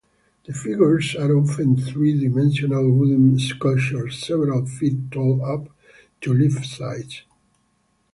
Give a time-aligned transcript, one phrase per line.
[0.45, 5.69] The figures are often three-dimensional wooden sculptures several feet tall- up
[6.21, 7.21] to life-sized.